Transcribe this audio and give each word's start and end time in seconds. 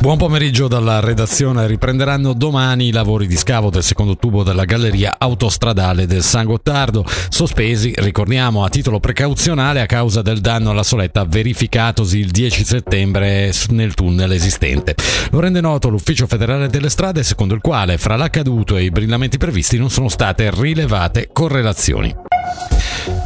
Buon 0.00 0.16
pomeriggio 0.16 0.68
dalla 0.68 1.00
redazione. 1.00 1.66
Riprenderanno 1.66 2.32
domani 2.32 2.86
i 2.86 2.92
lavori 2.92 3.26
di 3.26 3.36
scavo 3.36 3.68
del 3.68 3.82
secondo 3.82 4.16
tubo 4.16 4.44
della 4.44 4.64
galleria 4.64 5.16
autostradale 5.18 6.06
del 6.06 6.22
San 6.22 6.44
Gottardo, 6.44 7.04
sospesi, 7.28 7.92
ricordiamo, 7.96 8.62
a 8.62 8.68
titolo 8.68 9.00
precauzionale 9.00 9.80
a 9.80 9.86
causa 9.86 10.22
del 10.22 10.38
danno 10.38 10.70
alla 10.70 10.84
soletta 10.84 11.24
verificatosi 11.24 12.16
il 12.16 12.30
10 12.30 12.64
settembre 12.64 13.52
nel 13.70 13.94
tunnel 13.94 14.30
esistente. 14.30 14.94
Lo 15.32 15.40
rende 15.40 15.60
noto 15.60 15.88
l'Ufficio 15.88 16.28
federale 16.28 16.68
delle 16.68 16.90
strade, 16.90 17.24
secondo 17.24 17.54
il 17.54 17.60
quale 17.60 17.98
fra 17.98 18.14
l'accaduto 18.14 18.76
e 18.76 18.84
i 18.84 18.90
brillamenti 18.92 19.36
previsti 19.36 19.78
non 19.78 19.90
sono 19.90 20.08
state 20.08 20.48
rilevate 20.54 21.28
correlazioni. 21.32 22.14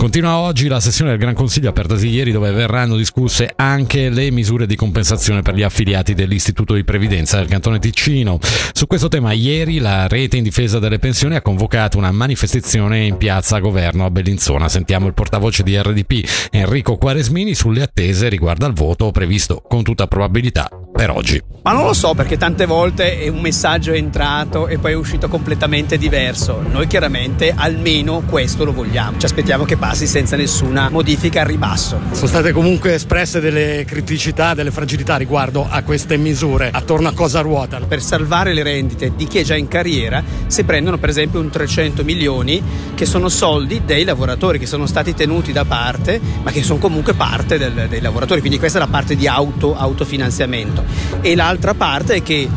Continua 0.03 0.39
oggi 0.39 0.67
la 0.67 0.81
sessione 0.81 1.13
del 1.13 1.21
Gran 1.21 1.33
Consiglio 1.33 1.69
apertasi 1.69 2.09
ieri 2.09 2.33
dove 2.33 2.51
verranno 2.51 2.97
discusse 2.97 3.53
anche 3.55 4.09
le 4.09 4.33
misure 4.33 4.67
di 4.67 4.75
compensazione 4.75 5.43
per 5.43 5.55
gli 5.55 5.63
affiliati 5.63 6.13
dell'Istituto 6.13 6.75
di 6.75 6.83
Previdenza 6.83 7.37
del 7.37 7.47
Cantone 7.47 7.79
Ticino. 7.79 8.41
Su 8.73 8.89
questo 8.89 9.07
tema 9.07 9.31
ieri 9.31 9.79
la 9.79 10.09
rete 10.09 10.39
in 10.39 10.43
difesa 10.43 10.81
delle 10.81 10.99
pensioni 10.99 11.37
ha 11.37 11.41
convocato 11.41 11.99
una 11.99 12.11
manifestazione 12.11 13.05
in 13.05 13.17
piazza 13.17 13.61
Governo 13.61 14.05
a 14.05 14.11
Bellinzona. 14.11 14.69
Sentiamo 14.69 15.07
il 15.07 15.15
portavoce 15.15 15.63
di 15.63 15.81
RDP 15.81 16.49
Enrico 16.51 16.97
Quaresmini 16.97 17.55
sulle 17.55 17.83
attese 17.83 18.29
riguardo 18.29 18.67
al 18.67 18.73
voto 18.73 19.13
previsto 19.13 19.63
con 19.65 19.85
tutta 19.85 20.09
probabilità 20.09 20.82
per 21.03 21.11
oggi. 21.11 21.43
Ma 21.65 21.73
non 21.73 21.85
lo 21.85 21.93
so 21.93 22.15
perché 22.15 22.37
tante 22.37 22.67
volte 22.67 23.29
un 23.33 23.41
messaggio 23.41 23.93
è 23.93 23.97
entrato 23.97 24.67
e 24.67 24.79
poi 24.79 24.93
è 24.93 24.97
uscito 24.97 25.29
completamente 25.29 25.97
diverso. 25.97 26.61
Noi 26.69 26.89
chiaramente 26.89 27.53
almeno 27.57 28.23
questo 28.27 28.65
lo 28.65 28.73
vogliamo. 28.73 29.19
Ci 29.19 29.27
aspettiamo 29.27 29.65
che 29.65 29.77
passi 29.77 30.09
senza 30.09 30.35
nessuna 30.35 30.91
modifica 30.91 31.43
al 31.43 31.47
ribasso. 31.47 32.01
Sono 32.11 32.27
state 32.27 32.51
comunque 32.51 32.95
espresse 32.95 33.41
delle 33.41 33.85
criticità, 33.87 34.55
delle 34.55 34.73
fragilità 34.73 35.17
riguardo 35.17 35.67
a 35.69 35.83
queste 35.83 36.17
misure. 36.17 36.71
Attorno 36.73 37.09
a 37.09 37.13
cosa 37.13 37.41
ruotano? 37.41 37.87
Per 37.87 38.03
salvare 38.03 38.55
le 38.55 38.65
rendite 38.65 39.13
di 39.15 39.27
chi 39.27 39.39
è 39.39 39.43
già 39.45 39.55
in 39.55 39.69
carriera 39.69 40.23
si 40.49 40.65
prendono 40.65 40.99
per 40.99 41.11
esempio 41.11 41.39
un 41.39 41.49
300 41.49 42.03
milioni 42.03 42.61
che 42.95 43.07
sono 43.07 43.29
soldi 43.29 43.83
dei 43.85 44.03
lavoratori 44.03 44.59
che 44.59 44.67
sono 44.67 44.87
stati 44.87 45.15
tenuti 45.15 45.53
da 45.53 45.65
parte 45.65 46.21
ma 46.43 46.51
che 46.51 46.65
sono 46.65 46.81
comunque 46.81 47.15
parte 47.15 47.57
del, 47.57 47.87
dei 47.89 48.01
lavoratori. 48.01 48.41
Quindi 48.41 48.59
questa 48.59 48.79
è 48.79 48.81
la 48.81 48.89
parte 48.89 49.15
di 49.15 49.29
auto, 49.29 49.77
autofinanziamento 49.77 50.92
e 51.21 51.35
l'altra 51.35 51.75
parte 51.75 52.15
è 52.15 52.23
che 52.23 52.49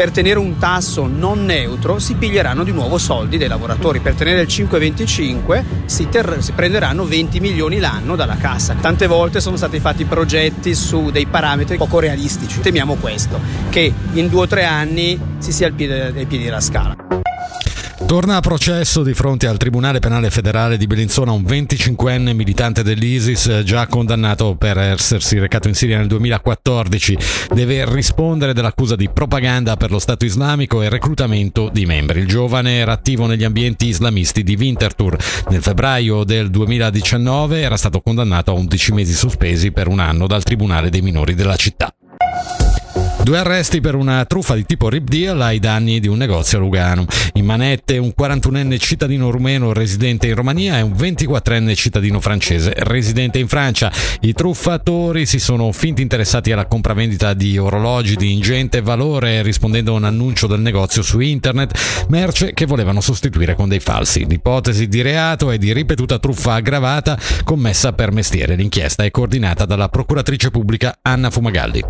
per 0.00 0.10
tenere 0.12 0.38
un 0.38 0.56
tasso 0.56 1.06
non 1.06 1.44
neutro 1.44 1.98
si 1.98 2.14
piglieranno 2.14 2.64
di 2.64 2.72
nuovo 2.72 2.96
soldi 2.96 3.36
dei 3.36 3.48
lavoratori. 3.48 4.00
Per 4.00 4.14
tenere 4.14 4.40
il 4.40 4.46
5,25 4.48 5.62
si, 5.84 6.08
ter- 6.08 6.38
si 6.38 6.52
prenderanno 6.52 7.04
20 7.04 7.38
milioni 7.40 7.78
l'anno 7.78 8.16
dalla 8.16 8.36
cassa. 8.36 8.74
Tante 8.80 9.06
volte 9.06 9.40
sono 9.40 9.56
stati 9.56 9.78
fatti 9.78 10.06
progetti 10.06 10.74
su 10.74 11.10
dei 11.10 11.26
parametri 11.26 11.76
poco 11.76 11.98
realistici. 11.98 12.60
Temiamo 12.60 12.94
questo, 12.94 13.38
che 13.68 13.92
in 14.12 14.28
due 14.28 14.42
o 14.42 14.46
tre 14.46 14.64
anni 14.64 15.20
si 15.36 15.52
sia 15.52 15.66
al 15.66 15.74
piede, 15.74 16.12
ai 16.16 16.24
piedi 16.24 16.44
della 16.44 16.60
scala. 16.60 16.96
Torna 18.06 18.36
a 18.36 18.40
processo 18.40 19.02
di 19.02 19.14
fronte 19.14 19.46
al 19.46 19.56
Tribunale 19.56 20.00
Penale 20.00 20.30
Federale 20.30 20.76
di 20.76 20.86
Bellinzona 20.86 21.30
un 21.30 21.42
25enne 21.42 22.34
militante 22.34 22.82
dell'ISIS 22.82 23.62
già 23.64 23.86
condannato 23.86 24.56
per 24.56 24.78
essersi 24.78 25.38
recato 25.38 25.68
in 25.68 25.74
Siria 25.74 25.98
nel 25.98 26.08
2014. 26.08 27.16
Deve 27.54 27.84
rispondere 27.92 28.52
dell'accusa 28.52 28.96
di 28.96 29.08
propaganda 29.08 29.76
per 29.76 29.92
lo 29.92 30.00
Stato 30.00 30.24
islamico 30.24 30.82
e 30.82 30.88
reclutamento 30.88 31.68
di 31.72 31.86
membri. 31.86 32.20
Il 32.20 32.26
giovane 32.26 32.78
era 32.78 32.92
attivo 32.92 33.26
negli 33.26 33.44
ambienti 33.44 33.86
islamisti 33.86 34.42
di 34.42 34.56
Winterthur. 34.58 35.16
Nel 35.50 35.62
febbraio 35.62 36.24
del 36.24 36.50
2019 36.50 37.60
era 37.60 37.76
stato 37.76 38.00
condannato 38.00 38.50
a 38.50 38.54
11 38.54 38.92
mesi 38.92 39.12
sospesi 39.12 39.70
per 39.70 39.86
un 39.86 40.00
anno 40.00 40.26
dal 40.26 40.42
Tribunale 40.42 40.90
dei 40.90 41.02
minori 41.02 41.34
della 41.34 41.56
città. 41.56 41.94
Due 43.22 43.36
arresti 43.36 43.80
per 43.80 43.94
una 43.94 44.24
truffa 44.24 44.54
di 44.54 44.64
tipo 44.64 44.88
rip 44.88 45.06
deal 45.06 45.40
ai 45.42 45.58
danni 45.58 46.00
di 46.00 46.08
un 46.08 46.16
negozio 46.16 46.56
a 46.56 46.60
Lugano. 46.62 47.04
In 47.34 47.44
manette 47.44 47.98
un 47.98 48.12
41enne 48.18 48.78
cittadino 48.78 49.30
rumeno 49.30 49.72
residente 49.74 50.26
in 50.26 50.34
Romania 50.34 50.78
e 50.78 50.80
un 50.80 50.92
24enne 50.92 51.74
cittadino 51.74 52.18
francese 52.18 52.72
residente 52.78 53.38
in 53.38 53.46
Francia. 53.46 53.92
I 54.22 54.32
truffatori 54.32 55.26
si 55.26 55.38
sono 55.38 55.70
finti 55.70 56.00
interessati 56.00 56.50
alla 56.50 56.66
compravendita 56.66 57.34
di 57.34 57.58
orologi 57.58 58.16
di 58.16 58.32
ingente 58.32 58.80
valore 58.80 59.42
rispondendo 59.42 59.92
a 59.92 59.96
un 59.96 60.04
annuncio 60.04 60.46
del 60.46 60.60
negozio 60.60 61.02
su 61.02 61.20
internet, 61.20 62.06
merce 62.08 62.54
che 62.54 62.64
volevano 62.64 63.02
sostituire 63.02 63.54
con 63.54 63.68
dei 63.68 63.80
falsi. 63.80 64.26
L'ipotesi 64.26 64.88
di 64.88 65.02
reato 65.02 65.50
è 65.50 65.58
di 65.58 65.72
ripetuta 65.72 66.18
truffa 66.18 66.54
aggravata 66.54 67.18
commessa 67.44 67.92
per 67.92 68.12
mestiere. 68.12 68.56
L'inchiesta 68.56 69.04
è 69.04 69.10
coordinata 69.10 69.66
dalla 69.66 69.88
procuratrice 69.88 70.50
pubblica 70.50 70.98
Anna 71.02 71.30
Fumagalli. 71.30 71.84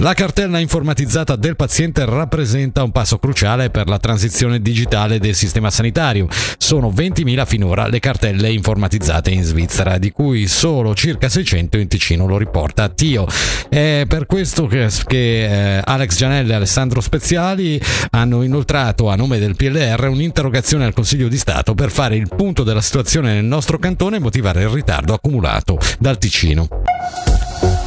La 0.00 0.14
cartella 0.14 0.60
informatizzata 0.60 1.34
del 1.34 1.56
paziente 1.56 2.04
rappresenta 2.04 2.84
un 2.84 2.92
passo 2.92 3.18
cruciale 3.18 3.68
per 3.70 3.88
la 3.88 3.98
transizione 3.98 4.62
digitale 4.62 5.18
del 5.18 5.34
sistema 5.34 5.70
sanitario. 5.70 6.28
Sono 6.56 6.90
20.000 6.90 7.44
finora 7.44 7.88
le 7.88 7.98
cartelle 7.98 8.48
informatizzate 8.52 9.32
in 9.32 9.42
Svizzera, 9.42 9.98
di 9.98 10.12
cui 10.12 10.46
solo 10.46 10.94
circa 10.94 11.28
600 11.28 11.78
in 11.78 11.88
Ticino, 11.88 12.28
lo 12.28 12.38
riporta 12.38 12.88
Tio. 12.88 13.26
È 13.68 14.04
per 14.06 14.26
questo 14.26 14.66
che, 14.66 14.88
che 15.04 15.78
eh, 15.78 15.82
Alex 15.84 16.16
Gianelli 16.16 16.52
e 16.52 16.54
Alessandro 16.54 17.00
Speziali 17.00 17.80
hanno 18.10 18.44
inoltrato 18.44 19.08
a 19.10 19.16
nome 19.16 19.40
del 19.40 19.56
PLR 19.56 20.06
un'interrogazione 20.06 20.84
al 20.84 20.94
Consiglio 20.94 21.26
di 21.26 21.36
Stato 21.36 21.74
per 21.74 21.90
fare 21.90 22.14
il 22.14 22.28
punto 22.28 22.62
della 22.62 22.82
situazione 22.82 23.34
nel 23.34 23.44
nostro 23.44 23.80
cantone 23.80 24.18
e 24.18 24.20
motivare 24.20 24.62
il 24.62 24.68
ritardo 24.68 25.12
accumulato 25.12 25.76
dal 25.98 26.18
Ticino. 26.18 26.68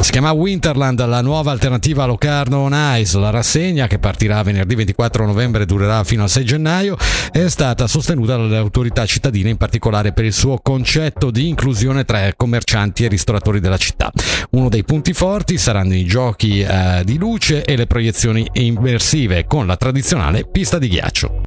Si 0.02 0.10
chiama 0.10 0.32
Winterland, 0.32 1.06
la 1.06 1.22
nuova 1.22 1.52
alternativa 1.52 2.04
a 2.04 2.06
Locarno 2.08 2.60
on 2.60 2.74
Ice. 2.98 3.18
La 3.20 3.30
rassegna, 3.30 3.88
che 3.88 4.00
partirà 4.00 4.42
venerdì 4.42 4.76
24 4.76 5.26
novembre 5.26 5.64
e 5.64 5.66
durerà 5.66 6.04
fino 6.04 6.24
al 6.24 6.30
6 6.30 6.44
gennaio, 6.44 6.98
è 7.32 7.48
stata 7.48 7.88
sostenuta 7.88 8.36
dalle 8.36 8.58
autorità 8.58 9.06
cittadine, 9.06 9.52
in 9.52 9.58
particolare 9.58 10.12
per 10.12 10.26
il 10.26 10.34
suo 10.34 10.58
concetto 10.62 11.32
di 11.32 11.48
inclusione 11.48 12.04
tra 12.04 12.34
commercianti 12.36 13.06
e 13.06 13.10
ristoratori 13.10 13.60
della 13.60 13.78
città. 13.78 14.12
Uno 14.52 14.70
dei 14.70 14.84
punti 14.84 15.14
forti 15.14 15.58
saranno 15.58 15.94
i 15.94 16.06
giochi 16.06 16.62
eh, 16.62 17.04
di 17.06 17.18
luce 17.18 17.64
e 17.64 17.76
le 17.78 17.86
proiezioni 17.86 18.48
immersive, 18.54 19.46
con 19.46 19.68
la 19.68 19.78
tradizionale 19.78 20.46
pista 20.46 20.80
di 20.80 20.88
ghiaccio. 20.90 21.42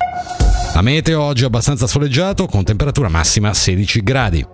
La 0.75 0.83
meteo 0.83 1.21
oggi 1.21 1.43
è 1.43 1.47
abbastanza 1.47 1.87
soleggiato, 1.87 2.47
con 2.47 2.65
temperatura 2.65 3.09
massima 3.09 3.53
16 3.53 4.03
gradi. 4.03 4.47